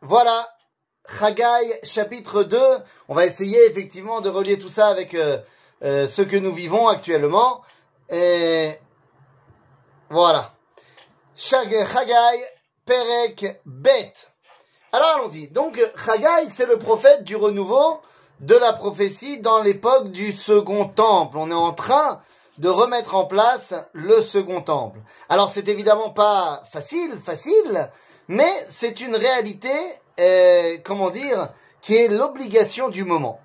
[0.00, 0.48] voilà,
[1.18, 2.58] Chagai, chapitre 2.
[3.08, 5.38] On va essayer effectivement de relier tout ça avec euh,
[5.82, 7.62] euh, ce que nous vivons actuellement.
[8.08, 8.70] Et
[10.08, 10.52] voilà.
[11.34, 11.84] Chagai,
[12.84, 14.12] Perek, Bet.
[14.92, 15.48] Alors allons-y.
[15.48, 18.00] Donc Chagai, c'est le prophète du renouveau
[18.40, 21.38] de la prophétie dans l'époque du second temple.
[21.38, 22.20] On est en train
[22.58, 25.00] de remettre en place le second temple.
[25.28, 27.90] Alors c'est évidemment pas facile, facile,
[28.27, 29.73] mais c'est une réalité,
[30.19, 31.49] euh, comment dire,
[31.81, 33.39] qui est l'obligation du moment.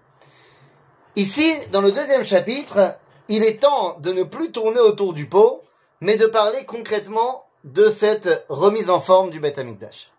[1.17, 2.97] Ici, dans le deuxième chapitre,
[3.29, 5.65] il est temps de ne plus tourner autour du pot,
[6.01, 10.11] mais de parler concrètement de cette remise en forme du Beth Amikdash.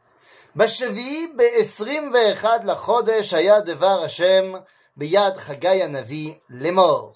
[0.55, 4.53] בשביעי בעשרים ואחד לחודש היה דבר השם
[4.97, 7.13] ביד חגי הנביא לאמור.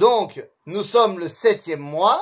[0.00, 2.20] Donc, nous sommes le septième mois,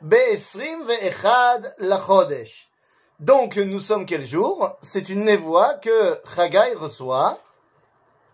[0.00, 2.68] בעשרים ואחד לחודש.
[3.21, 4.77] Donc, nous sommes quel jour?
[4.81, 7.39] C'est une névoie que Chagai reçoit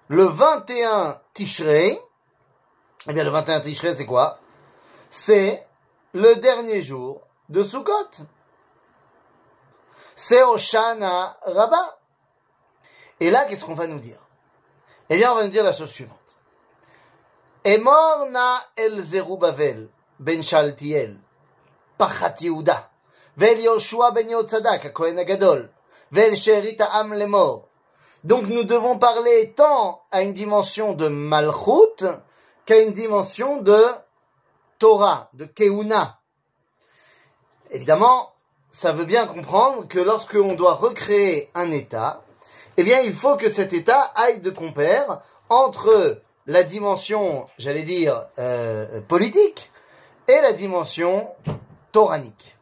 [0.08, 2.00] le 21 Tishrei.
[3.08, 4.39] Eh bien, le 21 Tishrei, c'est quoi?
[5.11, 5.67] C'est
[6.14, 8.26] le dernier jour de Sukkot
[10.17, 12.00] c'est Oshana Rabba.
[13.20, 14.20] Et là, qu'est-ce qu'on va nous dire?
[15.09, 16.17] Eh bien, on va nous dire la chose suivante.
[17.64, 19.89] Emorna el Zerubavel
[20.20, 21.20] ben Shaltiel,
[23.38, 23.57] ben.
[28.23, 32.05] Donc nous devons parler tant à une dimension de Malchut
[32.65, 33.80] qu'à une dimension de
[34.80, 36.19] Torah, de Keuna.
[37.71, 38.33] Évidemment,
[38.71, 42.23] ça veut bien comprendre que lorsque lorsqu'on doit recréer un État,
[42.77, 48.27] eh bien, il faut que cet État aille de compère entre la dimension, j'allais dire,
[48.39, 49.71] euh, politique
[50.27, 51.30] et la dimension
[51.91, 52.56] toranique.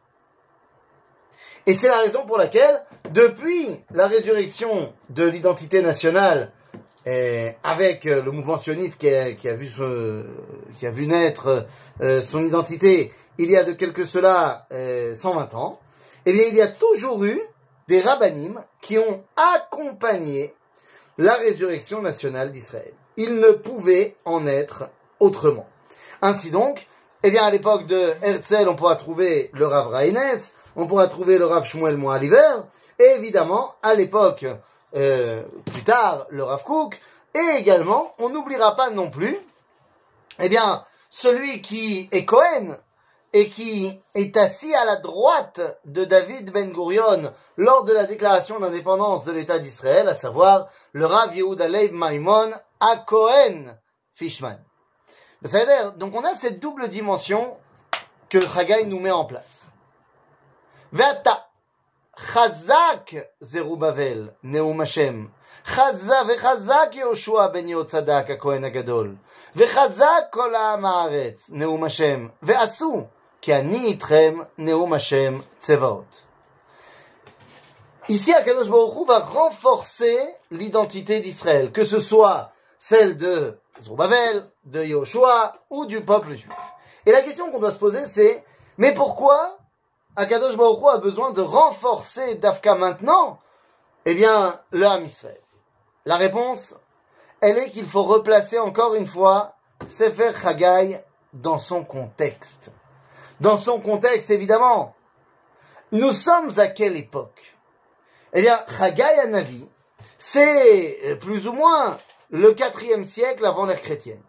[1.66, 6.52] Et c'est la raison pour laquelle, depuis la résurrection de l'identité nationale,
[7.62, 9.68] avec le mouvement sioniste qui a, vu,
[10.76, 11.66] qui a vu naître
[12.02, 15.78] euh, son identité il y a de quelque cela 120 euh, ans,
[16.24, 17.38] eh bien, il y a toujours eu
[17.86, 20.54] des rabbinim qui ont accompagné
[21.18, 22.92] la résurrection nationale d'Israël.
[23.16, 24.90] Il ne pouvait en être
[25.20, 25.68] autrement.
[26.22, 26.86] Ainsi donc,
[27.22, 30.18] eh bien, à l'époque de Herzl, on pourra trouver le Rav Raines,
[30.76, 32.64] on pourra trouver le Rav Shmuel l'hiver,
[32.98, 34.46] et évidemment, à l'époque,
[34.94, 35.42] euh,
[35.72, 37.00] plus tard, le Rav Kook,
[37.34, 39.36] et également, on n'oubliera pas non plus,
[40.38, 42.76] eh bien, celui qui est Cohen,
[43.32, 48.58] et qui est assis à la droite de David Ben Gurion lors de la déclaration
[48.58, 53.76] d'indépendance de l'État d'Israël, à savoir le Rav Yehuda Leib Maimon à Cohen
[54.14, 54.56] Fishman.
[55.96, 57.58] Donc on a cette double dimension
[58.30, 59.65] que Chagai nous met en place.
[60.93, 61.45] Ve'ata
[62.17, 65.29] chazak Zerubbabel Neum Hashem
[65.65, 69.15] חזה וחזק יהושע בן יהוצדק הכהן הגדול,
[69.55, 73.05] וחזק כל העם הארץ, נאום השם, ועשו
[73.43, 73.49] Ici,
[78.33, 80.19] Akadosh Baruch va renforcer
[80.51, 86.53] l'identité d'Israël, que ce soit celle de Zerubbabel, de Yoshua ou du peuple juif.
[87.07, 88.45] Et la question qu'on doit se poser, c'est
[88.77, 89.57] mais pourquoi
[90.16, 93.40] Akadosh Baruch a besoin de renforcer Dafka maintenant
[94.04, 95.06] Eh bien, le Ham.
[96.04, 96.74] La réponse,
[97.40, 99.54] elle est qu'il faut replacer encore une fois
[99.88, 101.00] Sefer Chagai
[101.32, 102.70] dans son contexte
[103.40, 104.94] dans son contexte évidemment.
[105.92, 107.56] Nous sommes à quelle époque?
[108.32, 109.68] Eh bien, Chagai Anavi,
[110.18, 111.98] c'est euh, plus ou moins
[112.30, 114.22] le quatrième siècle avant l'ère chrétienne.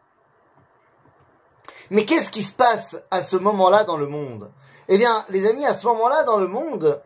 [1.90, 4.52] Mais qu'est-ce qui se passe à ce moment-là dans le monde?
[4.90, 7.02] Eh bien, les amis, à ce moment-là dans le monde,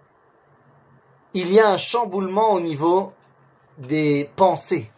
[1.34, 3.14] il y a un chamboulement au niveau
[3.78, 4.92] des pensées.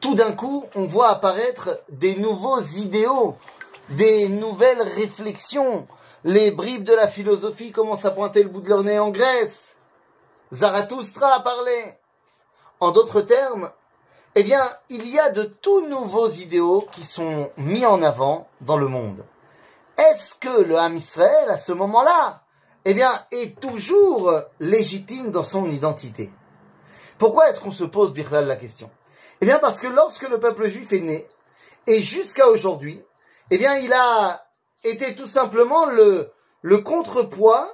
[0.00, 3.36] Tout d'un coup, on voit apparaître des nouveaux idéaux,
[3.90, 5.86] des nouvelles réflexions.
[6.24, 9.76] Les bribes de la philosophie commencent à pointer le bout de leur nez en Grèce.
[10.52, 11.98] Zarathustra a parlé.
[12.80, 13.70] En d'autres termes,
[14.34, 18.76] eh bien, il y a de tout nouveaux idéaux qui sont mis en avant dans
[18.76, 19.24] le monde.
[19.96, 22.42] Est-ce que le Ham Israël, à ce moment-là,
[22.84, 26.32] eh bien, est toujours légitime dans son identité?
[27.18, 28.90] Pourquoi est-ce qu'on se pose, Birlal, la question?
[29.40, 31.28] Eh bien, parce que lorsque le peuple juif est né,
[31.86, 33.02] et jusqu'à aujourd'hui,
[33.50, 34.46] eh bien, il a
[34.82, 36.32] été tout simplement le,
[36.62, 37.70] le contrepoids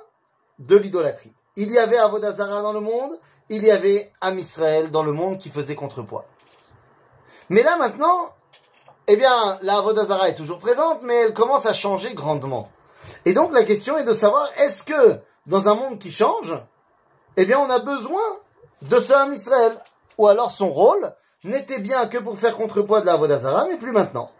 [0.59, 1.35] de l'idolâtrie.
[1.57, 3.19] Il y avait Avodazara dans le monde,
[3.49, 6.27] il y avait Am Israël dans le monde qui faisait contrepoids.
[7.49, 8.35] Mais là maintenant,
[9.13, 12.71] eh bien, la Avodazara est toujours présente, mais elle commence à changer grandement.
[13.25, 16.55] Et donc la question est de savoir, est-ce que dans un monde qui change,
[17.37, 18.23] eh bien, on a besoin
[18.83, 19.81] de ce homme Israël.
[20.17, 21.13] Ou alors son rôle
[21.43, 24.31] n'était bien que pour faire contrepoids de la Vodazara, mais plus maintenant.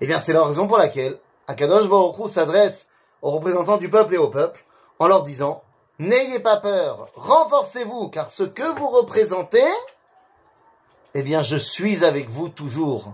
[0.00, 2.88] Eh bien, c'est la raison pour laquelle Akadosh Baruch s'adresse
[3.22, 4.64] aux représentants du peuple et au peuple
[4.98, 5.62] en leur disant
[6.00, 9.66] N'ayez pas peur, renforcez-vous, car ce que vous représentez,
[11.14, 13.12] eh bien, je suis avec vous toujours.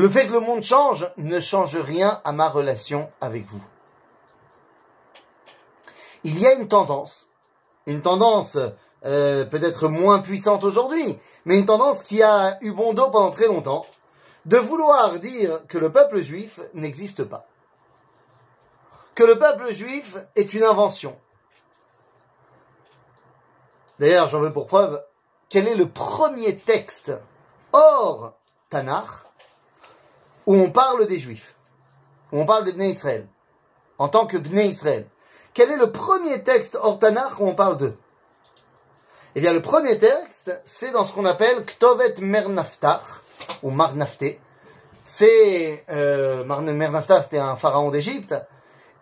[0.00, 3.62] Le fait que le monde change ne change rien à ma relation avec vous.
[6.24, 7.28] Il y a une tendance,
[7.84, 8.56] une tendance
[9.04, 13.46] euh, peut-être moins puissante aujourd'hui, mais une tendance qui a eu bon dos pendant très
[13.46, 13.84] longtemps,
[14.46, 17.46] de vouloir dire que le peuple juif n'existe pas.
[19.14, 21.14] Que le peuple juif est une invention.
[23.98, 25.04] D'ailleurs, j'en veux pour preuve,
[25.50, 27.12] quel est le premier texte
[27.74, 28.32] hors
[28.70, 29.29] Tanakh
[30.50, 31.54] où on parle des juifs,
[32.32, 33.28] où on parle des Bnei Israël,
[33.98, 35.08] en tant que Bnei Israël.
[35.54, 37.96] Quel est le premier texte hors Tanakh où on parle d'eux?
[39.36, 43.04] Eh bien, le premier texte, c'est dans ce qu'on appelle Ktovet Mernaftach,
[43.62, 44.40] ou Marnafté.
[45.04, 48.34] C'est, euh, Mernaftach, c'était un pharaon d'Égypte,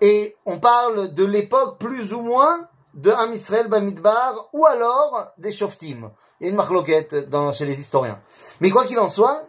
[0.03, 5.53] et on parle de l'époque plus ou moins de Am Israël Bamidbar, ou alors des
[5.53, 6.11] Shoftim.
[6.41, 8.21] Il y a une chez les historiens.
[8.61, 9.49] Mais quoi qu'il en soit,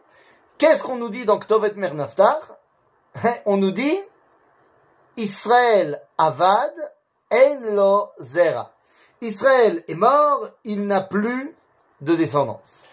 [0.59, 2.39] qu'est-ce qu'on nous dit dans Ktovet Mernaftar
[3.45, 3.97] On nous dit
[5.17, 6.73] Israël Avad
[7.31, 8.71] En Lo Zera.
[9.21, 11.55] Israël est mort, il n'a plus
[12.01, 12.83] de descendance.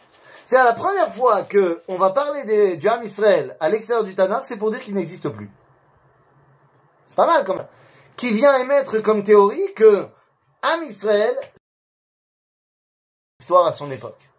[0.47, 4.47] C'est la première fois que on va parler du Ham Israël à l'extérieur du Tanakh,
[4.47, 5.51] c'est pour dire qu'il n'existe plus.
[7.05, 7.67] C'est pas mal quand même.
[8.17, 10.07] Qui vient émettre comme théorie que
[10.63, 11.37] Ham Israël
[13.41, 14.31] histoire à son époque.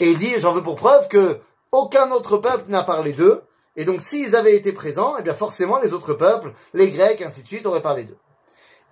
[0.00, 1.40] Et il dit, j'en veux pour preuve que
[1.72, 3.42] aucun autre peuple n'a parlé d'eux,
[3.76, 7.42] et donc s'ils avaient été présents, eh bien forcément les autres peuples, les Grecs, ainsi
[7.42, 8.18] de suite, auraient parlé d'eux.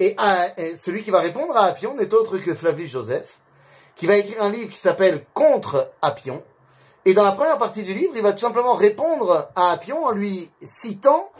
[0.00, 0.16] Et,
[0.82, 3.38] celui qui va répondre à Appion n'est autre que Flavius Joseph,
[3.96, 6.42] qui va écrire un livre qui s'appelle Contre Appion.
[7.04, 10.12] Et dans la première partie du livre, il va tout simplement répondre à Appion en
[10.12, 11.30] lui citant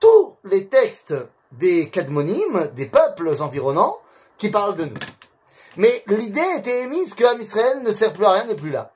[0.00, 1.14] tous les textes
[1.52, 3.98] des cadmonymes, des peuples environnants,
[4.38, 4.94] qui parlent de nous.
[5.76, 8.92] Mais l'idée était émise que Israël ne sert plus à rien, n'est plus là.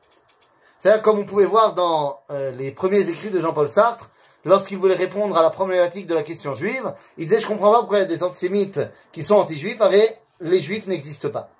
[0.80, 4.10] C'est-à-dire, comme on pouvait voir dans euh, les premiers écrits de Jean-Paul Sartre,
[4.46, 7.80] lorsqu'il voulait répondre à la problématique de la question juive, il disait, je comprends pas
[7.80, 8.80] pourquoi il y a des antisémites
[9.12, 11.50] qui sont anti-juifs, et les juifs n'existent pas.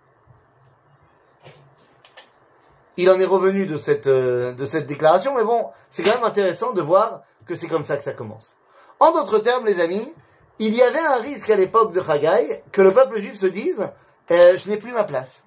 [2.97, 6.25] Il en est revenu de cette, euh, de cette déclaration, mais bon, c'est quand même
[6.25, 8.57] intéressant de voir que c'est comme ça que ça commence.
[9.01, 10.15] En d'autres termes, les amis,
[10.59, 13.87] il y avait un risque à l'époque de Haggai que le peuple juif se dise,
[14.31, 15.45] euh, je n'ai plus ma place.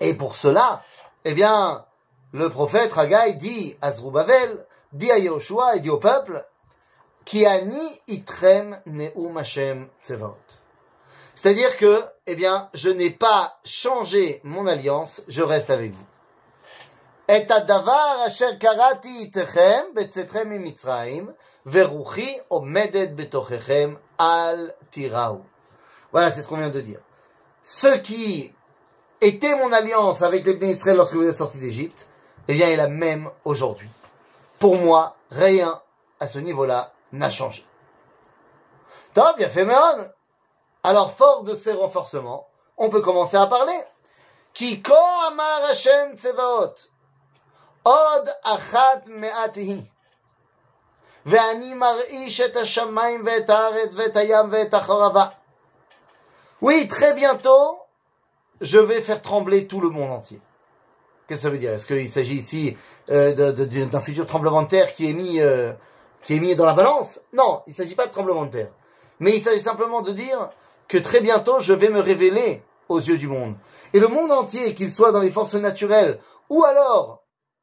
[0.00, 0.82] Et pour cela,
[1.24, 1.84] eh bien,
[2.32, 6.44] le prophète Haggai dit à Zrubavel, dit à Yoshua et dit au peuple,
[7.24, 10.36] Ki ani itrem neum Hashem tsevaot.
[11.34, 16.06] C'est-à-dire que, eh bien, je n'ai pas changé mon alliance, je reste avec vous.
[17.28, 21.32] Et adavar asher karati itechem betzetrem mitzrayim,
[21.66, 25.42] veruchi omedet betochechem al tirau.
[26.12, 27.00] Voilà, c'est ce qu'on vient de dire
[27.62, 28.52] ce qui
[29.20, 32.06] était mon alliance avec les Israël lorsque vous êtes sortis d'Égypte,
[32.49, 33.89] eh bien, est la même aujourd'hui.
[34.59, 35.81] Pour moi, rien
[36.19, 37.65] à ce niveau-là n'a changé.
[39.13, 39.67] Top, bien fait,
[40.83, 42.47] Alors, fort de ces renforcements,
[42.77, 43.79] on peut commencer à parler.
[44.53, 44.93] Kiko
[45.27, 46.73] amar Hashem tsevaot.
[47.85, 49.91] Od achat me'atihi.
[51.25, 55.27] ואני מרעיש את השמיים ואת הארץ ואת הים ואת החרבה.
[56.61, 57.81] Oui, très bientôt,
[58.61, 60.39] je vais faire trembler tout le monde entier.
[61.30, 61.70] Qu'est-ce que ça veut dire?
[61.74, 62.76] Est-ce qu'il s'agit ici
[63.08, 65.72] euh, d'un futur tremblement de terre qui est mis, euh,
[66.24, 67.20] qui est mis dans la balance?
[67.32, 68.72] Non, il ne s'agit pas de tremblement de terre.
[69.20, 70.50] Mais il s'agit simplement de dire
[70.88, 73.54] que très bientôt, je vais me révéler aux yeux du monde.
[73.94, 76.18] Et le monde entier, qu'il soit dans les forces naturelles
[76.48, 77.22] ou alors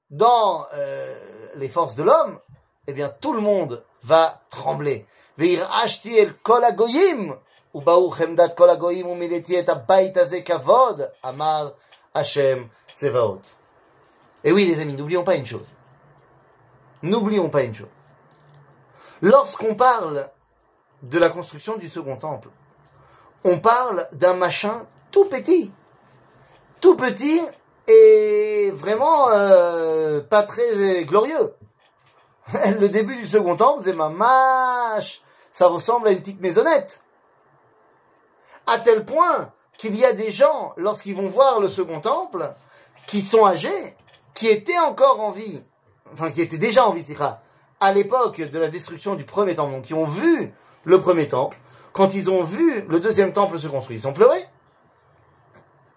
[0.09, 1.13] dans euh,
[1.55, 2.39] les forces de l'homme,
[2.87, 5.05] eh bien, tout le monde va trembler.
[5.37, 5.67] Veir
[6.05, 7.35] el kol agoyim,
[7.73, 8.15] ou baou
[8.55, 10.13] kol agoyim, ou et abayit
[10.45, 11.73] kavod, amar
[12.13, 13.56] Hashem tsevaot.
[14.43, 15.67] Et oui, les amis, n'oublions pas une chose.
[17.01, 17.87] N'oublions pas une chose.
[19.21, 20.29] Lorsqu'on parle
[21.03, 22.49] de la construction du second temple,
[23.43, 25.71] on parle d'un machin tout petit.
[26.81, 27.41] Tout petit
[27.87, 31.53] et vraiment euh, pas très glorieux.
[32.53, 35.21] Le début du second temple, c'est ma mâche.
[35.53, 37.01] Ça ressemble à une petite maisonnette
[38.67, 42.53] à tel point qu'il y a des gens, lorsqu'ils vont voir le second temple,
[43.07, 43.95] qui sont âgés,
[44.37, 45.65] qui étaient encore en vie,
[46.13, 47.03] enfin qui étaient déjà en vie,
[47.79, 50.53] à l'époque de la destruction du premier temple, donc qui ont vu
[50.83, 51.57] le premier temple,
[51.91, 54.37] quand ils ont vu le deuxième temple se construire, ils ont pleuré.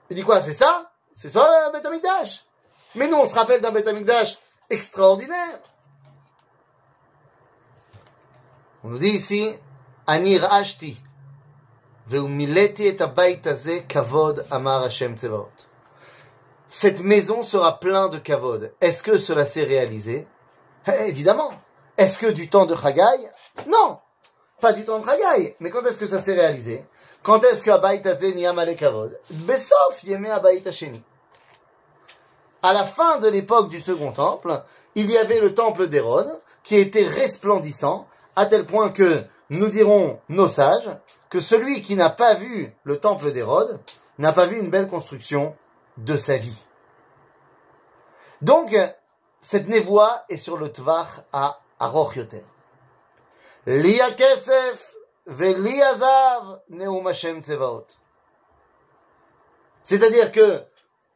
[0.09, 0.91] Il dit quoi C'est ça?
[1.13, 2.47] C'est ça le Beth Amikdash?
[2.95, 4.39] Mais nous, on se rappelle d'un Beth Amikdash
[4.71, 5.61] extraordinaire.
[8.83, 9.55] On nous dit ici,
[10.07, 10.99] Ani ra'ashti,
[12.09, 12.97] ve'umileti et
[13.87, 15.51] kavod amar Hashem tzevaot.
[16.73, 18.73] Cette maison sera plein de kavod.
[18.81, 20.29] Est-ce que cela s'est réalisé?
[20.87, 21.51] Eh, Évidemment.
[21.99, 23.29] Est-ce que du temps de Chagai?
[23.67, 23.99] Non.
[24.61, 25.57] Pas du temps de Chagai.
[25.59, 26.85] Mais quand est-ce que ça s'est réalisé?
[27.25, 29.19] Quand est-ce que Abayit haze niyam kavod?
[29.31, 31.03] Besof yeme abayit hasheni.
[32.63, 34.63] À la fin de l'époque du second temple,
[34.95, 40.21] il y avait le temple d'Hérode qui était resplendissant à tel point que nous dirons
[40.29, 40.89] nos sages
[41.31, 43.81] que celui qui n'a pas vu le temple d'Hérode
[44.19, 45.57] n'a pas vu une belle construction
[46.00, 46.66] de sa vie.
[48.42, 48.76] Donc,
[49.42, 52.46] cette névoie est sur le Tvar à Aroch Yoter.
[53.66, 57.88] Lia kesef veli azav neum Hashem tzevaot.
[59.84, 60.64] C'est-à-dire que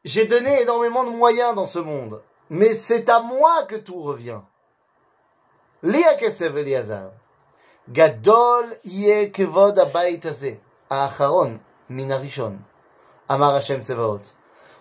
[0.04, 4.42] j'ai donné énormément de moyens dans ce monde, mais c'est à moi que tout revient.
[5.84, 7.12] Lia kesef veli azav.
[7.92, 10.52] גדול יהיה כבוד הבית הזה,
[10.90, 11.58] האחרון
[11.90, 12.58] מן הראשון,
[13.32, 14.32] אמר השם צבאות.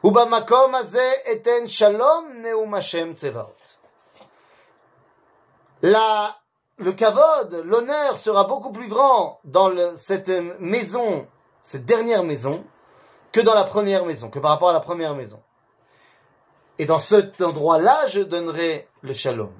[0.04, 3.62] ובמקום הזה אתן שלום נאום השם צבאות.
[5.82, 6.36] La,
[6.78, 10.28] le kavod, l'honneur sera beaucoup plus grand dans le- cette
[10.58, 11.28] maison,
[11.62, 12.64] cette dernière maison,
[13.30, 15.40] que dans la première maison, que par rapport à la première maison.
[16.80, 19.52] Et dans cet endroit-là, je donnerai le shalom.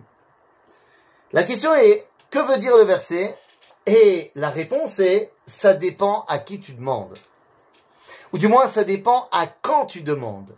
[1.33, 3.38] La question est, que veut dire le verset
[3.87, 7.16] Et la réponse est, ça dépend à qui tu demandes.
[8.34, 10.56] Ou du moins, ça dépend à quand tu demandes.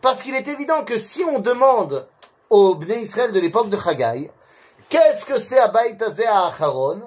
[0.00, 2.06] Parce qu'il est évident que si on demande
[2.50, 4.30] au Bnei Israël de l'époque de Chagai,
[4.88, 7.00] qu'est-ce que c'est Abayit Hazeh à Acharon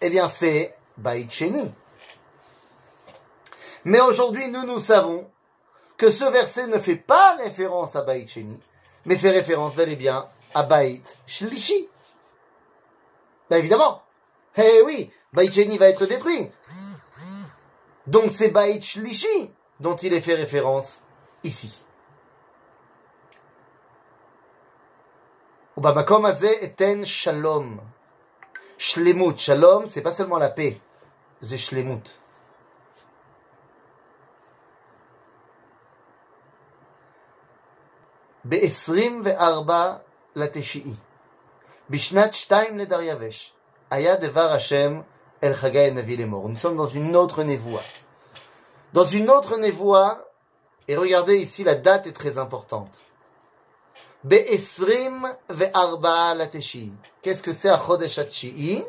[0.00, 1.72] Eh bien, c'est Bayit Sheni.
[3.84, 5.28] Mais aujourd'hui, nous, nous savons
[5.96, 8.60] que ce verset ne fait pas référence à Bayit Sheni,
[9.04, 11.88] mais fait référence bel et bien à Bayit Shlishi.
[13.50, 14.02] Ben évidemment.
[14.56, 16.50] Eh oui, Bayit Sheni va être détruit.
[18.07, 20.99] Donc c'est Bayit Shlishi dont il est fait référence
[21.43, 21.69] ici.
[25.77, 27.79] ובמקום הזה אתן שלום.
[28.77, 29.39] שלמות.
[29.39, 30.77] שלום, c'est pas seulement la paix,
[31.41, 32.13] זה שלמות.
[38.45, 39.71] ב-24
[40.35, 40.93] לתשיעי,
[41.89, 43.53] בשנת שתיים לדריווש,
[43.91, 45.01] היה דבר השם
[45.40, 47.82] El Chagai Navi Nous sommes dans une autre névoie.
[48.92, 50.28] Dans une autre névoie,
[50.88, 52.98] et regardez ici, la date est très importante.
[54.28, 54.82] Qu'est-ce
[57.42, 58.84] que c'est à Chodesh Eh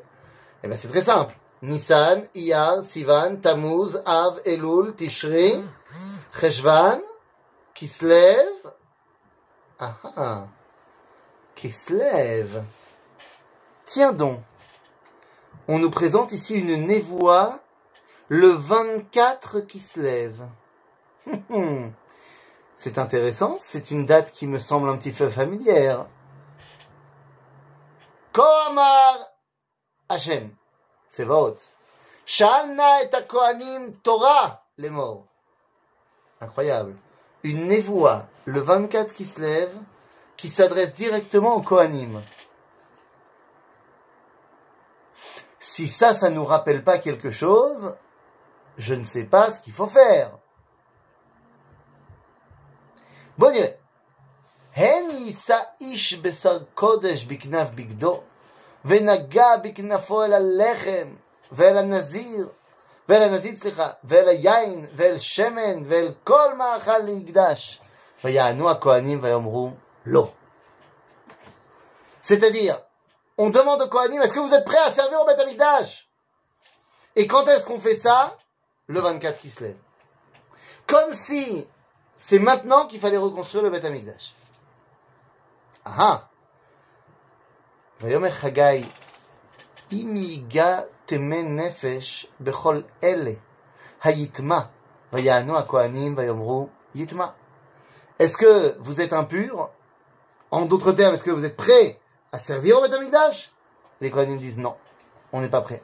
[0.64, 1.36] bien, c'est très simple.
[1.62, 5.54] Nissan, Iyar, Sivan, Tammuz, Av, Elul, Tishri,
[6.40, 7.00] Cheshvan,
[7.74, 8.48] Kislev.
[9.80, 10.48] Ah ah.
[11.56, 12.64] Kislev.
[13.86, 14.40] Tiens donc.
[15.72, 17.60] On nous présente ici une névoie
[18.28, 20.34] le 24 Kislev.
[22.76, 26.08] C'est intéressant, c'est une date qui me semble un petit peu familière.
[28.32, 29.30] Komar
[30.08, 30.50] Hashem,
[31.12, 31.62] c'est votre.
[32.26, 35.28] Shalna et Kohanim Torah, les morts.
[36.42, 36.96] Incroyable.
[37.44, 39.76] Une névoie, le 24 qui se lève,
[40.36, 42.22] qui s'adresse directement aux Kohanim.
[45.79, 47.97] Si ça, ça nous rappelle pas quelque chose,
[48.77, 50.31] je ne sais pas ce qu'il faut faire.
[53.39, 53.69] בוא נראה.
[54.77, 58.23] הן יישא איש בשר קודש בכנף בגדו,
[58.85, 61.15] ונגע בכנפו אל הלחם,
[61.53, 62.49] ואל הנזיר,
[63.09, 67.81] ואל הנזיר, סליחה, ואל היין, ואל שמן, ואל כל מאכל להקדש.
[68.25, 69.71] ויענו הכהנים ויאמרו
[70.07, 70.33] לא.
[72.23, 72.77] C'est-à-dire,
[73.39, 76.09] on demande aux Kohanim, est-ce que vous êtes prêts à servir au Beth Amikdash
[77.17, 78.37] Et quand est-ce qu'on fait ça
[78.87, 79.77] Le 24 qui se lève.
[80.87, 81.67] Comme si
[82.17, 84.35] c'est maintenant qu'il fallait reconstruire le Beth Amikdash.
[85.85, 86.31] Ah ah
[88.01, 88.85] ויאמר חגי,
[89.93, 93.31] אם ייגע תמי נפש בכל אלה,
[94.03, 94.61] היטמע,
[95.13, 97.27] ויענו הכהנים ויאמרו יטמע.
[98.19, 99.71] Est-ce que vous êtes impur
[100.51, 101.99] En d'autres termes, est-ce que vous êtes prêts
[102.33, 103.53] à servir au Beth Amikdash
[104.01, 104.77] Les Kohanim disent non,
[105.33, 105.83] on n'est pas prêts.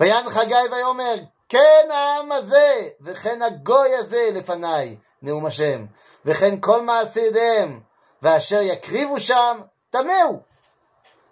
[0.00, 1.14] ויען חגי ויאמר,
[1.48, 5.86] כן העם הזה, וכן הגוי הזה לפניי, נאום השם,
[6.24, 7.80] וכן כל מעשה ידיהם,
[8.22, 10.40] ואשר יקריבו שם, טמאו.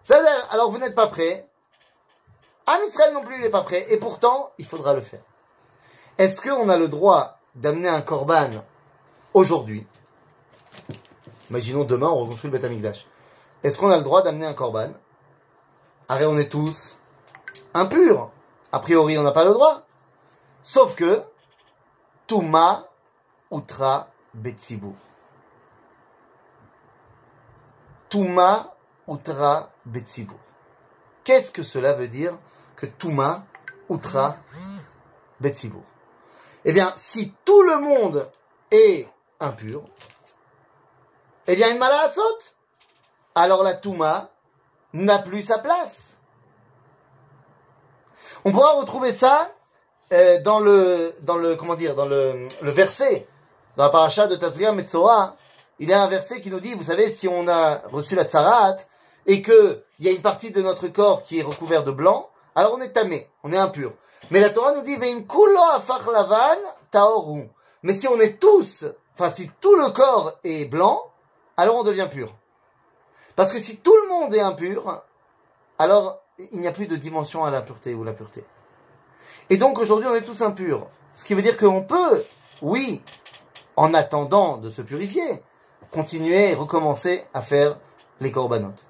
[0.05, 1.49] בסדר, alors vous n'êtes pas prêts.
[2.67, 5.23] Am Israël non plus, il n'est pas prêt, et pourtant, il faudra le faire.
[6.19, 8.51] Est-ce qu'on a le droit d'amener un korban
[9.35, 9.87] aujourd'hui
[11.50, 13.08] Imaginons demain, on reconstruit le Beth Amikdash.
[13.64, 14.92] Est-ce qu'on a le droit d'amener un korban
[16.10, 16.98] Arrête, on est tous
[17.74, 18.32] impurs.
[18.72, 19.84] A priori, on n'a pas le droit.
[20.64, 21.22] Sauf que,
[22.28, 22.88] Touma
[23.52, 24.92] Utra Betsibu.
[28.10, 28.76] Touma
[29.08, 30.36] Utra Betsibu.
[31.24, 32.38] Qu'est-ce que cela veut dire
[32.76, 33.46] que Touma
[33.90, 34.36] Utra
[35.40, 35.80] Betsibu
[36.66, 38.30] Eh bien, si tout le monde
[38.72, 39.08] est
[39.40, 39.84] impur,
[41.48, 42.56] eh bien, une mala saute.
[43.36, 44.30] Alors la Touma
[44.94, 46.16] n'a plus sa place.
[48.46, 49.52] On pourra retrouver ça
[50.14, 53.28] euh, dans le, dans le, comment dire, dans le, verset,
[53.76, 55.36] dans la paracha de Tazria Metzora,
[55.80, 58.24] il y a un verset qui nous dit, vous savez, si on a reçu la
[58.24, 58.78] tzarat,
[59.26, 62.30] et que il y a une partie de notre corps qui est recouvert de blanc,
[62.56, 63.94] alors on est tamé, on est impur.
[64.32, 64.98] Mais la Torah nous dit,
[67.84, 71.12] Mais si on est tous, enfin si tout le corps est blanc,
[71.58, 72.34] alors on devient pur.
[73.36, 75.04] Parce que si tout le monde est impur,
[75.78, 76.22] alors
[76.52, 78.46] il n'y a plus de dimension à l'impureté ou la pureté.
[79.50, 80.88] Et donc aujourd'hui on est tous impurs.
[81.16, 82.24] Ce qui veut dire qu'on peut,
[82.62, 83.02] oui,
[83.76, 85.44] en attendant de se purifier,
[85.92, 87.80] continuer et recommencer à faire
[88.20, 88.86] les corbanotes.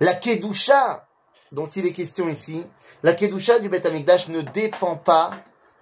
[0.00, 1.06] La kedusha
[1.52, 2.66] dont il est question ici,
[3.02, 5.30] la kedusha du Beth Amikdash ne dépend pas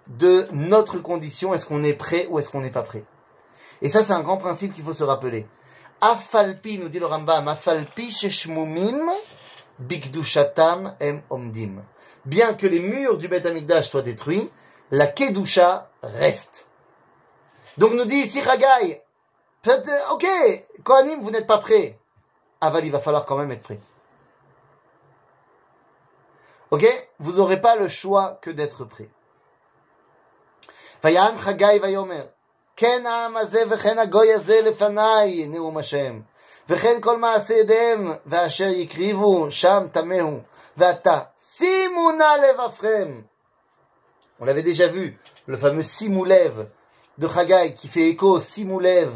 [0.07, 3.05] de notre condition, est-ce qu'on est prêt ou est-ce qu'on n'est pas prêt.
[3.81, 5.47] Et ça, c'est un grand principe qu'il faut se rappeler.
[6.03, 9.09] Afalpi, nous dit le Rambam, Afalpi sheshmumim
[9.79, 11.81] bikdushatam em omdim.
[12.25, 14.51] Bien que les murs du Beth Amikdash soient détruits,
[14.91, 16.67] la Kedusha reste.
[17.79, 19.01] Donc nous dit ici Chagai,
[20.11, 20.27] ok,
[20.83, 21.99] Kohanim, vous n'êtes pas prêts.
[22.61, 23.81] Aval, il va falloir quand même être prêt.
[26.73, 26.85] Ok?
[27.21, 29.09] Vous n'aurez pas le choix que d'être prêt.
[31.03, 32.25] Vayan Chagai vayomer.
[32.82, 36.20] כן העם הזה וכן הגוי הזה לפניי, נאום השם.
[36.70, 40.40] וכן כל מעשה ידיהם, ואשר יקריבו, שם טמאו.
[40.78, 41.20] ועתה,
[41.54, 43.22] שימו נא לבבכם.
[44.40, 46.68] On l'avait déjà vu, le fameux Simoulev
[47.18, 49.10] de Chagai qui fait écho au Simoulev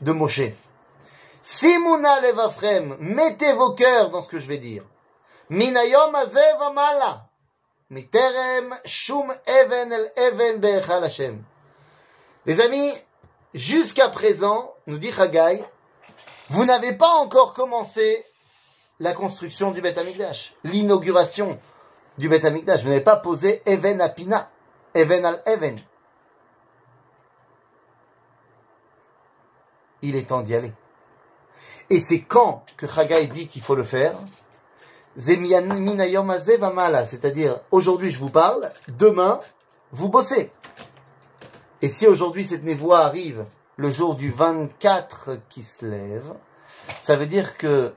[0.00, 0.52] de Moshe.
[1.42, 4.84] Simuna levafrem, mettez vos cœurs dans ce que je vais dire.
[5.48, 7.26] Minayom azev amala.
[7.90, 11.42] Miterem shum even el even be'echal Hashem.
[12.44, 12.92] Les amis,
[13.53, 15.63] jusqu'à présent, nous dit Chagai,
[16.49, 18.25] vous n'avez pas encore commencé
[18.99, 21.59] la construction du Beth Amikdash, l'inauguration
[22.17, 22.83] du Beth Amikdash.
[22.83, 24.49] Vous n'avez pas posé Even Apina,
[24.93, 25.79] Even al Even.
[30.01, 30.73] Il est temps d'y aller.
[31.89, 34.13] Et c'est quand que Chagai dit qu'il faut le faire?
[37.05, 39.39] C'est-à-dire aujourd'hui je vous parle, demain
[39.91, 40.51] vous bossez.
[41.82, 43.44] Et si aujourd'hui cette névoie arrive
[43.76, 46.34] le jour du 24 qui se lève,
[47.00, 47.92] ça veut dire que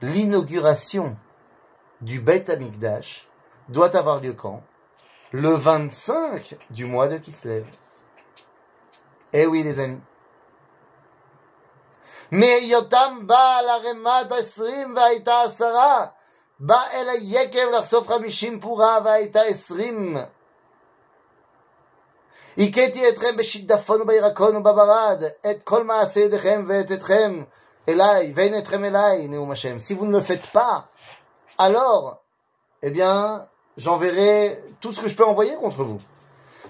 [0.00, 1.16] l'inauguration
[2.00, 3.28] du Beth Amikdash
[3.68, 4.62] doit avoir lieu quand
[5.32, 7.66] Le 25 du mois de Kislev.
[9.32, 10.00] Eh oui les amis.
[12.30, 16.06] מהיותם בא על ערימת העשרים והייתה עשרה,
[16.60, 20.16] בא אל היקב לחשוף חמישים פורה והייתה עשרים.
[22.58, 27.42] הכיתי אתכם בשידפון ובירקון ובברד, את כל מעשה ידיכם ואת אתכם
[27.88, 29.76] אליי, ואין אתכם אליי, נאום השם.
[29.78, 30.88] Si vous ne le faites pas,
[31.56, 32.22] alors,
[32.82, 35.98] eh bien, j'enverrai tout ce que je peux envoyer contre vous.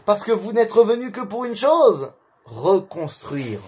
[0.05, 2.13] Parce que vous n'êtes revenu que pour une chose,
[2.45, 3.61] reconstruire.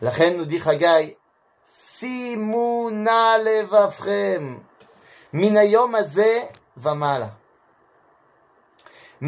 [0.00, 1.16] La reine nous dit Chagai,
[1.66, 4.60] Simuna levafrem,
[5.32, 7.30] minayom azeh vamala.
[9.21, 9.27] C'est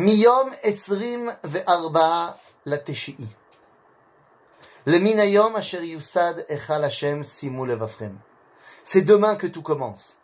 [9.01, 10.17] demain que tout commence.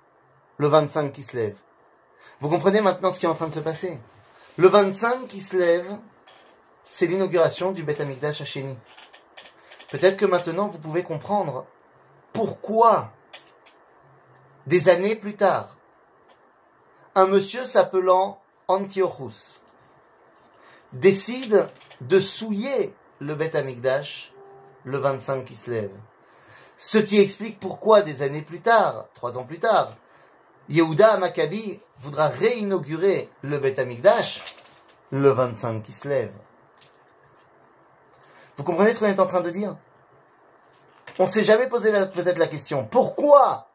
[0.58, 1.58] Le 25 qui se lève.
[2.40, 4.00] Vous comprenez maintenant ce qui est en train de se passer?
[4.56, 5.98] Le 25 qui se lève,
[6.86, 8.80] c'est l'inauguration du Beth Amikdash Hasheni.
[9.90, 11.66] Peut-être que maintenant vous pouvez comprendre
[12.32, 13.12] pourquoi,
[14.66, 15.76] des années plus tard,
[17.16, 19.62] un monsieur s'appelant Antiochus
[20.92, 21.70] décide
[22.02, 24.34] de souiller le Beth Amikdash
[24.84, 25.92] le 25 qui se lève.
[26.78, 29.96] Ce qui explique pourquoi des années plus tard, trois ans plus tard,
[30.70, 34.44] Yehuda Maccabi voudra réinaugurer le Beth Amikdash
[35.12, 36.34] le 25 qui se lève.
[38.58, 39.78] Vous comprenez ce qu'on est en train de dire?
[41.20, 42.86] On ne s'est jamais posé peut-être la question.
[42.86, 43.70] Pourquoi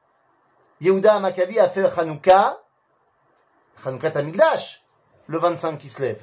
[0.80, 2.60] Yehuda Maccabi a fait le Hanouka,
[3.84, 4.81] Hanouka Tamigdash,
[5.26, 6.20] le 25 qui se lève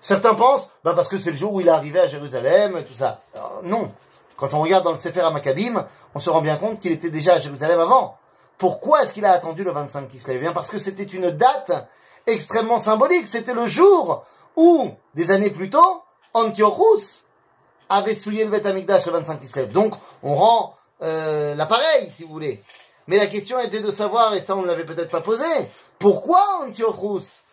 [0.00, 2.94] Certains pensent, bah parce que c'est le jour où il est arrivé à Jérusalem, tout
[2.94, 3.20] ça.
[3.62, 3.90] non.
[4.36, 7.34] Quand on regarde dans le Sefer Makabim, on se rend bien compte qu'il était déjà
[7.34, 8.18] à Jérusalem avant.
[8.58, 11.72] Pourquoi est-ce qu'il a attendu le 25 Kislev Bien parce que c'était une date
[12.26, 13.26] extrêmement symbolique.
[13.26, 14.24] C'était le jour
[14.56, 16.02] où, des années plus tôt,
[16.34, 17.22] Antiochus
[17.88, 19.72] avait souillé le Beth Amikdash le 25 Kislev.
[19.72, 22.62] Donc, on rend euh, l'appareil, si vous voulez.
[23.06, 25.44] Mais la question était de savoir, et ça on ne l'avait peut-être pas posé,
[25.98, 27.43] pourquoi Antiochus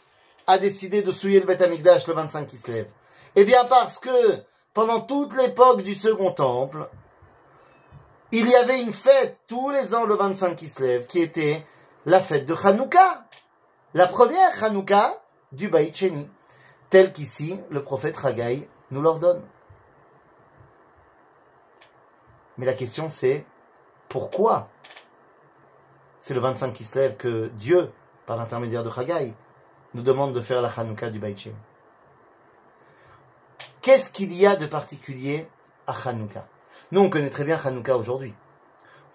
[0.48, 2.88] a décidé de souiller le Beth Amikdash le 25 Kislev.
[3.36, 4.10] Eh bien parce que
[4.74, 6.88] pendant toute l'époque du Second Temple,
[8.32, 11.66] il y avait une fête tous les ans le 25 Kislev qui était
[12.06, 13.26] la fête de Hanouka,
[13.94, 16.30] la première Hanouka du Baït Sheni,
[16.90, 19.42] telle qu'ici le prophète Haggai nous l'ordonne.
[22.58, 23.46] Mais la question c'est
[24.10, 24.70] pourquoi?
[26.20, 27.92] C'est le 25 Kislev que Dieu,
[28.26, 29.34] par l'intermédiaire de Haggai,
[29.94, 31.50] nous demande de faire la Hanouka du Baït
[33.82, 35.48] Qu'est-ce qu'il y a de particulier
[35.88, 36.48] à Hanouka?
[36.92, 38.34] Nous, on connaît très bien Hanouka aujourd'hui.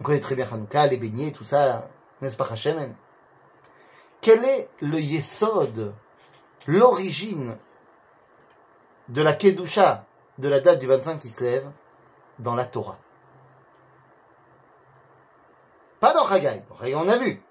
[0.01, 1.89] On connaît très bien Hanouka, les beignets, tout ça,
[2.21, 2.95] n'est-ce pas Hashem
[4.21, 5.95] Quel est le Yesod,
[6.67, 7.57] l'origine
[9.09, 10.05] de la Kedusha,
[10.39, 11.71] de la date du 25 qui se lève,
[12.39, 12.99] dans la Torah?
[16.01, 16.63] Pas dans Haggai,
[16.95, 17.43] on a vu.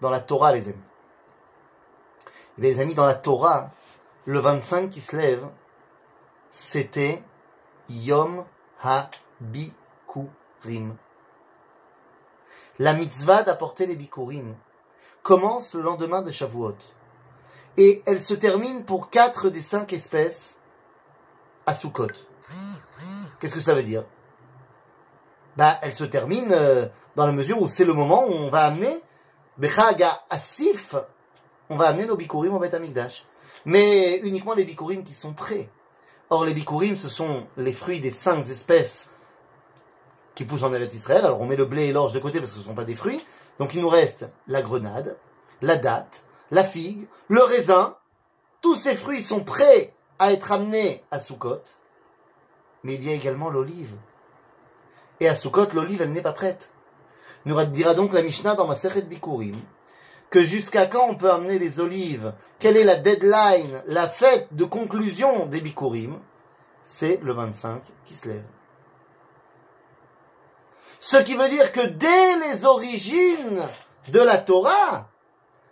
[0.00, 0.87] Dans la Torah, les amis.
[2.58, 3.70] Eh bien, les amis, dans la Torah,
[4.24, 5.46] le 25 qui se lève,
[6.50, 7.22] c'était
[7.88, 8.44] Yom
[8.82, 9.76] Ha-Bikurim.
[12.80, 14.56] La mitzvah d'apporter les bikurim
[15.22, 16.74] commence le lendemain de Shavuot.
[17.76, 20.56] Et elle se termine pour quatre des cinq espèces
[21.64, 22.08] à Sukkot.
[23.40, 24.04] Qu'est-ce que ça veut dire?
[25.56, 28.64] Bah, Elle se termine euh, dans la mesure où c'est le moment où on va
[28.64, 29.00] amener
[29.58, 30.96] Bechaga Asif
[31.70, 33.24] on va amener nos bikurim au Beth Amikdash.
[33.64, 35.68] Mais uniquement les bikurim qui sont prêts.
[36.30, 39.08] Or, les bikurim, ce sont les fruits des cinq espèces
[40.34, 41.24] qui poussent en Eretz Israël.
[41.24, 42.84] Alors, on met le blé et l'orge de côté parce que ce ne sont pas
[42.84, 43.24] des fruits.
[43.58, 45.16] Donc, il nous reste la grenade,
[45.62, 47.96] la date, la figue, le raisin.
[48.60, 51.62] Tous ces fruits sont prêts à être amenés à Sukkot.
[52.84, 53.96] Mais il y a également l'olive.
[55.20, 56.70] Et à Sukkot, l'olive, elle n'est pas prête.
[57.44, 59.56] Nous dira donc la Mishnah dans ma Bikurim
[60.30, 62.32] que jusqu'à quand on peut amener les olives?
[62.58, 66.18] Quelle est la deadline, la fête de conclusion des Bikurim
[66.82, 68.44] C'est le 25 qui se lève.
[71.00, 73.62] Ce qui veut dire que dès les origines
[74.08, 75.08] de la Torah,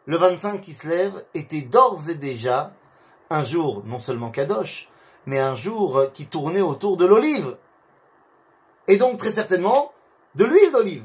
[0.07, 2.73] le 25 qui se lève était d'ores et déjà
[3.31, 4.89] un jour non seulement Kadosh,
[5.27, 7.57] mais un jour qui tournait autour de l'olive.
[8.87, 9.93] Et donc très certainement
[10.37, 11.05] de l'huile d'olive.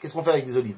[0.00, 0.76] Qu'est-ce qu'on fait avec des olives?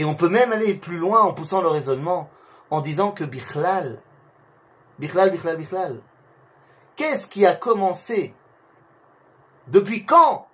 [0.00, 2.30] Et on peut même aller plus loin en poussant le raisonnement,
[2.70, 4.00] en disant que Bichlal,
[4.98, 6.00] Bichlal, Bichlal, Bichlal,
[6.96, 8.34] qu'est-ce qui a commencé?
[9.66, 10.46] Depuis quand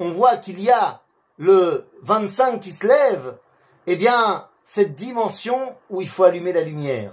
[0.00, 1.02] on voit qu'il y a
[1.36, 3.38] le 25 qui se lève?
[3.86, 7.12] Eh bien, cette dimension où il faut allumer la lumière,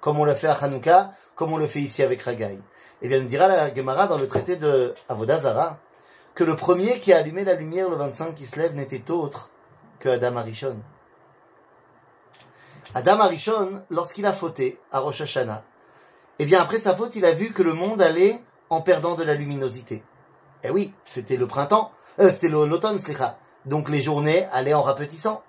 [0.00, 2.58] comme on l'a fait à Hanouka, comme on le fait ici avec Ragaï.
[3.02, 5.76] Eh bien, nous dira la Gemara dans le traité de Avodazara
[6.34, 9.50] que le premier qui a allumé la lumière le 25 qui se lève n'était autre
[9.98, 10.78] que Adam Arishon.
[12.94, 15.64] Adam Arishon, lorsqu'il a fauté à Rosh Hashanah,
[16.38, 18.40] eh bien après sa faute, il a vu que le monde allait
[18.70, 20.02] en perdant de la luminosité.
[20.64, 22.98] Eh oui, c'était le printemps, euh, c'était l'automne,
[23.64, 25.42] donc les journées allaient en rapetissant.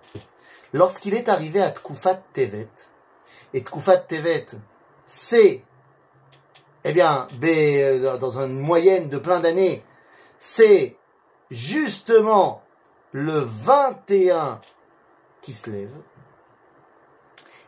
[0.73, 2.69] Lorsqu'il est arrivé à Tkufat Tevet,
[3.53, 4.47] et Tkufat Tevet,
[5.05, 5.63] c'est,
[6.83, 9.83] eh bien, euh, dans une moyenne de plein d'années,
[10.39, 10.97] c'est
[11.51, 12.61] justement
[13.11, 14.59] le 21
[15.41, 15.93] qui se lève,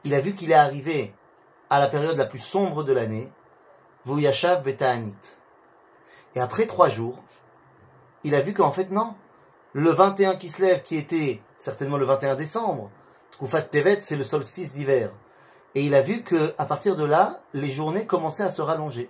[0.06, 1.14] il a vu qu'il est arrivé
[1.70, 3.30] à la période la plus sombre de l'année,
[4.06, 5.18] Vouyashav Beta'anit.
[6.36, 7.22] Et après trois jours,
[8.24, 9.16] il a vu qu'en fait, non.
[9.74, 12.92] Le 21 qui se lève, qui était certainement le 21 décembre,
[13.32, 15.12] Tkufat Tevet, c'est le solstice d'hiver.
[15.74, 19.10] Et il a vu que, à partir de là, les journées commençaient à se rallonger.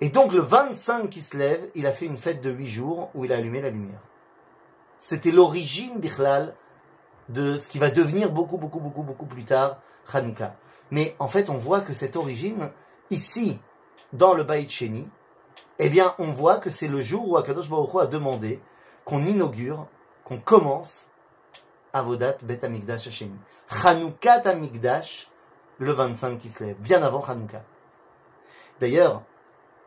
[0.00, 3.10] Et donc, le 25 qui se lève, il a fait une fête de huit jours
[3.14, 4.00] où il a allumé la lumière.
[4.98, 6.54] C'était l'origine, Bichlal,
[7.28, 9.78] de ce qui va devenir beaucoup, beaucoup, beaucoup, beaucoup plus tard
[10.12, 10.56] Hanouka.
[10.90, 12.70] Mais en fait, on voit que cette origine,
[13.10, 13.60] ici,
[14.12, 15.08] dans le Baït Sheni,
[15.78, 18.60] eh bien, on voit que c'est le jour où Akadosh Baruch a demandé
[19.04, 19.86] qu'on inaugure,
[20.24, 21.08] qu'on commence
[21.92, 23.38] Avodat Bet Amigdash Sheni.
[23.84, 25.30] Hanouka Amigdash,
[25.78, 27.62] le 25 qui se lève, bien avant Hanouka.
[28.80, 29.22] D'ailleurs,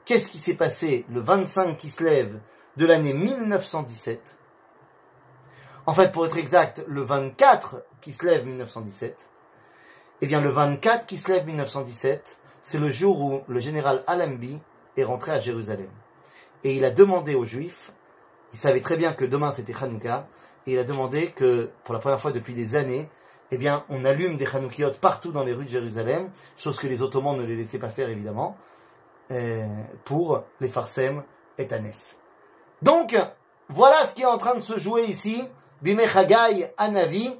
[0.05, 2.39] qu'est-ce qui s'est passé le 25 qui se lève
[2.77, 4.37] de l'année 1917
[5.87, 9.29] en fait, pour être exact, le 24 qui se lève 1917,
[10.21, 14.59] Eh bien, le 24 qui se lève 1917, c'est le jour où le général Allenby
[14.97, 15.89] est rentré à Jérusalem.
[16.63, 17.91] Et il a demandé aux Juifs,
[18.53, 20.27] il savait très bien que demain c'était Hanouka,
[20.65, 23.09] et il a demandé que, pour la première fois depuis des années,
[23.51, 27.03] eh bien, on allume des Hanoukiot partout dans les rues de Jérusalem, chose que les
[27.03, 28.57] Ottomans ne les laissaient pas faire évidemment,
[29.31, 29.67] euh,
[30.03, 31.23] pour les Farsem
[31.59, 32.17] et Tanès.
[32.81, 33.15] Donc,
[33.69, 35.43] voilà ce qui est en train de se jouer ici,
[35.82, 37.38] Bimechagai Anavi,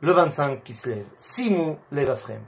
[0.00, 1.06] le 25 qui se lève.
[1.16, 2.40] Simu Levafrem.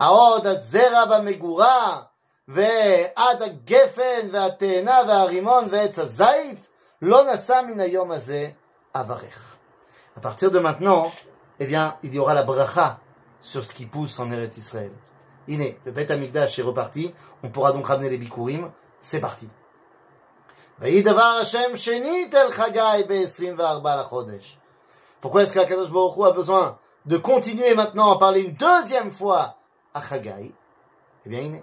[0.00, 2.02] העוד הזרע במגורה,
[2.48, 6.68] ועד הגפן והתאנה והרימון ועץ הזית,
[7.02, 8.50] לא נשא מן היום הזה
[8.94, 9.56] אברך.
[10.16, 11.10] À partir de maintenant,
[11.58, 12.98] eh bien, il y aura la bracha
[13.40, 14.92] sur ce qui pousse en Eretz Israël.
[15.48, 19.48] Iné, le Beth Amikdash est reparti, on pourra donc ramener les bikurim, c'est parti.
[20.78, 24.58] ויהי דבר השם שנית אל חגי ב-24 לחודש.
[25.22, 29.54] Pourquoi est-ce qu'Akadosh Baruch Hu a besoin de continuer maintenant à parler une deuxième fois
[29.94, 30.52] à Chagai
[31.24, 31.58] Eh bien, הנה.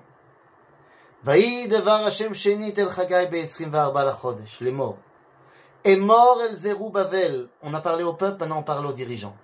[1.24, 4.98] ויהי דבר השם שנית אל חגי ב-24 לחודש, לאמור.
[5.88, 9.36] אמור אל זרובבל, on a parlé au peuple, maintenant on parle aux dirigeants.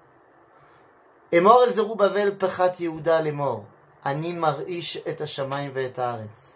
[1.38, 3.66] אמור אל זרובבל פחת יהודה לאמור.
[4.06, 6.56] אני מרעיש את השמיים ואת הארץ.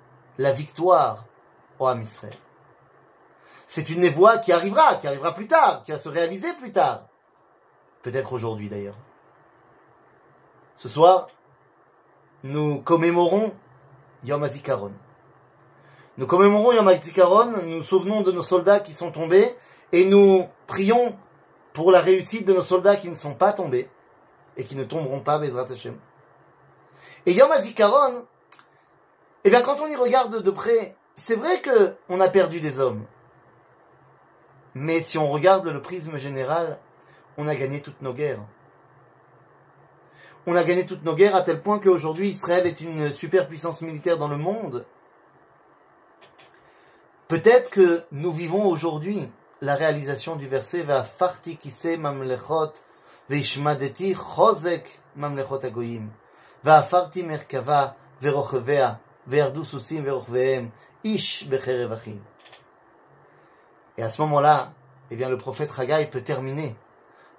[0.37, 1.25] la victoire
[1.79, 2.33] au Ham Israël.
[3.67, 7.07] C'est une névoie qui arrivera, qui arrivera plus tard, qui va se réaliser plus tard.
[8.03, 8.97] Peut-être aujourd'hui d'ailleurs.
[10.75, 11.27] Ce soir,
[12.43, 13.53] nous commémorons
[14.23, 14.91] Yom HaZikaron.
[16.17, 19.47] Nous commémorons Yom HaZikaron, nous nous souvenons de nos soldats qui sont tombés
[19.91, 21.15] et nous prions
[21.73, 23.89] pour la réussite de nos soldats qui ne sont pas tombés
[24.57, 25.97] et qui ne tomberont pas, Bezrat Hashem.
[27.25, 28.25] Et Yom HaZikaron,
[29.43, 33.05] eh bien, quand on y regarde de près, c'est vrai qu'on a perdu des hommes.
[34.75, 36.79] Mais si on regarde le prisme général,
[37.37, 38.43] on a gagné toutes nos guerres.
[40.47, 44.17] On a gagné toutes nos guerres à tel point qu'aujourd'hui Israël est une superpuissance militaire
[44.17, 44.85] dans le monde.
[47.27, 52.73] Peut-être que nous vivons aujourd'hui la réalisation du verset Va farti kise mamlechot
[53.29, 56.09] veishmadeti chozek mamlechot agoyim.
[56.63, 56.87] Va
[57.23, 58.99] merkava verochevea
[59.30, 60.70] verdu susim verochveem
[61.04, 62.20] ish becherev achim.
[63.96, 64.72] Et à ce moment-là,
[65.10, 66.76] eh bien, le prophète Haggai peut terminer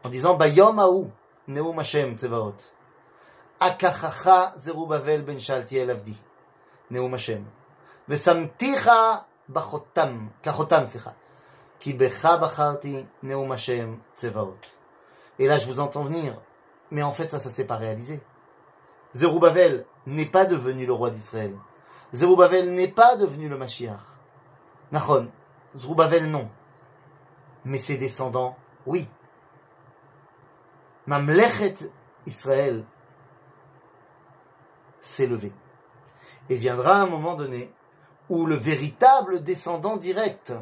[0.04, 1.12] en disant Bayom Aou,
[1.48, 2.56] Neum Hashem Tzevaot.
[3.60, 6.16] Akachacha Zerubavel ben Shaltiel Avdi.
[6.90, 7.44] Neum Hashem.
[8.10, 8.90] ושמתיך
[9.50, 11.12] בחותם, כחותם, סליחה.
[11.80, 14.72] כי בך בחרתי נאום השם צבאות.
[15.40, 16.34] Et là, je vous entends venir.
[16.90, 18.20] Mais en fait, ça, ça s'est pas réalisé.
[19.14, 21.54] Zerubbabel n'est pas devenu le roi d'Israël.
[22.15, 24.01] Zerubbabel n'est pas devenu le Mashiach.
[24.91, 25.29] Nachon,
[25.77, 26.49] Zerubbabel non.
[27.65, 29.09] Mais ses descendants, oui.
[31.07, 31.77] Mamlechet
[32.27, 32.85] Israël
[35.01, 35.53] s'est levé.
[36.51, 37.73] Et viendra un moment donné
[38.29, 40.53] où le véritable descendant direct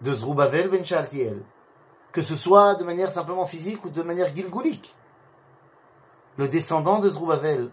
[0.00, 1.42] de Zerubbabel ben Shaltiel,
[2.12, 4.94] que ce soit de manière simplement physique ou de manière gilgoulique,
[6.36, 7.70] le descendant de Zerubbabel,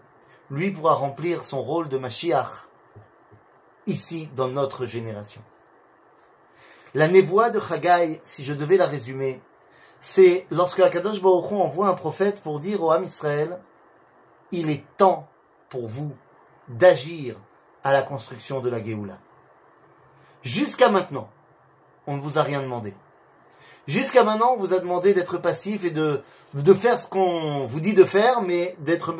[0.50, 2.68] lui pourra remplir son rôle de Mashiach
[3.86, 5.42] ici dans notre génération.
[6.94, 9.40] La névoie de Chagai, si je devais la résumer,
[10.00, 13.58] c'est lorsque Akadosh Baruch envoie un prophète pour dire au Ham Israël,
[14.52, 15.26] il est temps
[15.70, 16.12] pour vous
[16.68, 17.36] d'agir
[17.82, 19.18] à la construction de la Géoula.
[20.42, 21.28] Jusqu'à maintenant,
[22.06, 22.94] on ne vous a rien demandé.
[23.86, 26.22] Jusqu'à maintenant, on vous a demandé d'être passif et de,
[26.54, 29.14] de faire ce qu'on vous dit de faire, mais d'être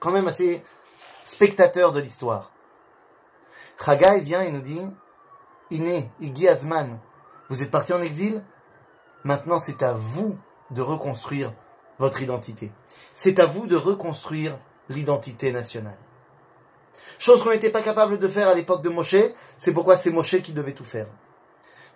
[0.00, 0.62] quand même assez
[1.24, 2.50] spectateur de l'histoire.
[3.84, 4.82] Chagai vient et nous dit,
[5.70, 6.98] Iné, Igi Azman,
[7.48, 8.42] vous êtes parti en exil,
[9.24, 10.36] maintenant c'est à vous
[10.70, 11.52] de reconstruire
[11.98, 12.72] votre identité.
[13.14, 14.58] C'est à vous de reconstruire
[14.88, 15.98] l'identité nationale.
[17.18, 19.16] Chose qu'on n'était pas capable de faire à l'époque de Moshe,
[19.58, 21.06] c'est pourquoi c'est Moshe qui devait tout faire.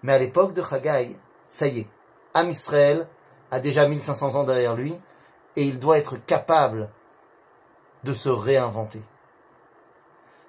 [0.02, 1.16] Mais à l'époque de Chagai,
[1.48, 1.88] ça y est,
[2.34, 3.06] Am Israël
[3.50, 4.98] a déjà 1500 ans derrière lui,
[5.56, 6.88] et il doit être capable
[8.04, 9.02] de se réinventer.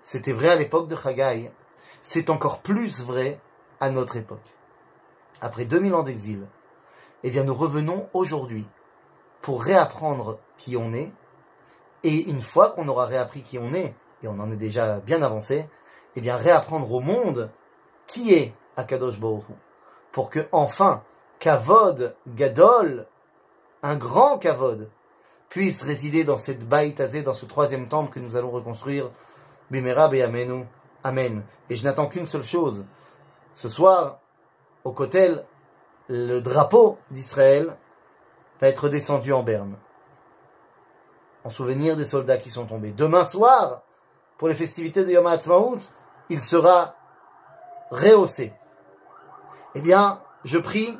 [0.01, 1.51] C'était vrai à l'époque de Chagai,
[2.01, 3.39] c'est encore plus vrai
[3.79, 4.53] à notre époque.
[5.41, 6.47] Après 2000 ans d'exil,
[7.23, 8.67] eh bien nous revenons aujourd'hui
[9.41, 11.11] pour réapprendre qui on est
[12.03, 15.21] Et une fois qu'on aura réappris qui on est, et on en est déjà bien
[15.21, 15.69] avancé,
[16.15, 17.49] eh bien réapprendre au monde
[18.07, 19.45] qui est Akadosh Baruch.
[20.11, 21.03] Pour que enfin,
[21.39, 23.07] Kavod Gadol,
[23.81, 24.89] un grand Kavod,
[25.53, 29.11] puisse résider dans cette Baïtazé, dans ce troisième temple que nous allons reconstruire,
[29.69, 30.65] Bimera Amenu.
[31.03, 31.43] Amen.
[31.69, 32.87] Et je n'attends qu'une seule chose.
[33.53, 34.19] Ce soir,
[34.83, 35.45] au Kotel,
[36.09, 37.77] le drapeau d'Israël
[38.61, 39.75] va être descendu en berne,
[41.43, 42.91] en souvenir des soldats qui sont tombés.
[42.91, 43.83] Demain soir,
[44.39, 45.77] pour les festivités de Yom HaAtzmaut,
[46.29, 46.95] il sera
[47.91, 48.53] rehaussé.
[49.75, 50.97] Eh bien, je prie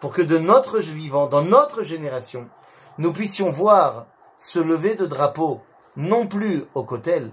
[0.00, 2.50] pour que de notre vivant, dans notre génération,
[2.98, 4.06] nous puissions voir
[4.36, 5.60] se lever de drapeau,
[5.96, 7.32] non plus au Kotel,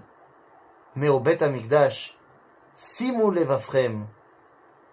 [0.94, 2.16] mais au Bet Amikdash,
[2.74, 4.06] Simu Levafrem.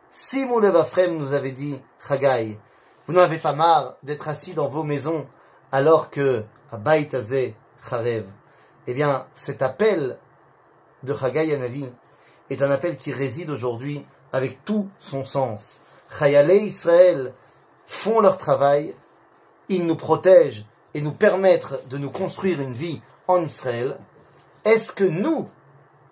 [0.10, 2.60] Simu Levafrem nous avait dit, Chagai,
[3.08, 5.28] vous n'avez pas marre d'être assis dans vos maisons
[5.72, 7.56] alors que Baïtazé
[7.88, 8.26] Charev?
[8.88, 10.18] Eh bien, cet appel
[11.04, 11.92] de Chagai Yanavi
[12.50, 15.82] est un appel qui réside aujourd'hui avec tout son sens.
[16.20, 17.34] Chayale Israël
[17.86, 18.96] font leur travail,
[19.76, 23.98] ils nous protègent et nous permettent de nous construire une vie en Israël.
[24.66, 25.50] Est-ce que nous,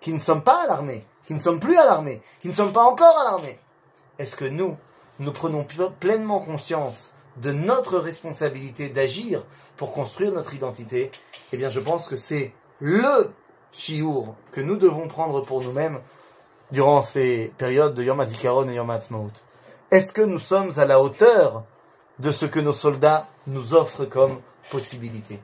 [0.00, 2.72] qui ne sommes pas à l'armée, qui ne sommes plus à l'armée, qui ne sommes
[2.72, 3.58] pas encore à l'armée,
[4.18, 4.76] est-ce que nous,
[5.18, 5.66] nous prenons
[6.00, 9.44] pleinement conscience de notre responsabilité d'agir
[9.76, 11.10] pour construire notre identité?
[11.52, 13.32] Eh bien, je pense que c'est le
[13.70, 16.00] chiour que nous devons prendre pour nous-mêmes
[16.72, 19.30] durant ces périodes de Yom HaZikaron et Yom HaTzmaut.
[19.90, 21.64] Est-ce que nous sommes à la hauteur
[22.22, 25.40] de ce que nos soldats nous offrent comme possibilité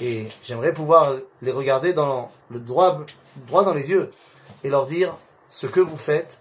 [0.00, 3.02] Et j'aimerais pouvoir les regarder dans le droit,
[3.46, 4.10] droit dans les yeux
[4.64, 5.14] et leur dire
[5.50, 6.40] ce que vous faites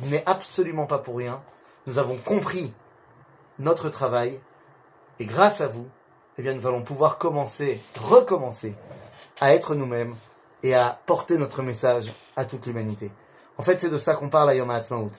[0.00, 1.42] n'est absolument pas pour rien.
[1.86, 2.72] Nous avons compris
[3.58, 4.40] notre travail
[5.18, 5.86] et grâce à vous,
[6.38, 8.74] eh bien, nous allons pouvoir commencer, recommencer
[9.42, 10.14] à être nous-mêmes
[10.62, 12.06] et à porter notre message
[12.36, 13.12] à toute l'humanité.
[13.58, 15.10] En fait, c'est de ça qu'on parle à Yom HaAtzmaut.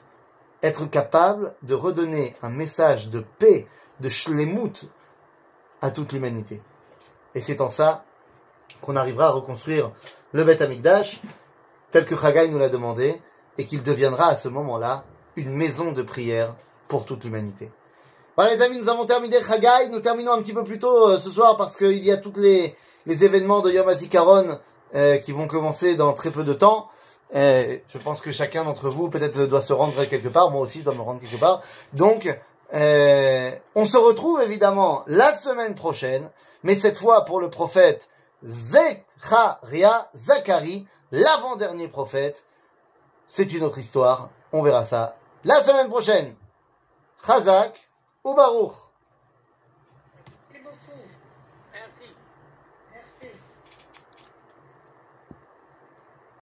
[0.63, 3.67] Être capable de redonner un message de paix,
[4.00, 4.89] de shlemut
[5.82, 6.62] à toute l'humanité.
[7.34, 8.04] Et c'est en ça
[8.82, 9.91] qu'on arrivera à reconstruire
[10.34, 11.21] le Beth Amikdash
[11.91, 13.21] tel que Chagai nous l'a demandé
[13.58, 15.04] et qu'il deviendra à ce moment-là
[15.36, 16.56] une maison de prière
[16.88, 17.71] pour toute l'humanité.
[18.36, 21.19] Voilà les amis, nous avons terminé Chagai, nous terminons un petit peu plus tôt euh,
[21.19, 24.60] ce soir parce qu'il y a tous les, les événements de Yom HaZikaron
[24.95, 26.89] euh, qui vont commencer dans très peu de temps.
[27.34, 30.80] Euh, je pense que chacun d'entre vous peut-être doit se rendre quelque part, moi aussi
[30.80, 31.62] je dois me rendre quelque part.
[31.94, 32.28] Donc,
[32.74, 36.30] euh, on se retrouve évidemment la semaine prochaine,
[36.63, 38.10] mais cette fois pour le prophète
[38.44, 42.46] Zecharia Zachari, l'avant-dernier prophète.
[43.28, 46.36] C'est une autre histoire, on verra ça la semaine prochaine.
[47.26, 47.80] Chazak
[48.24, 48.74] ou Baruch?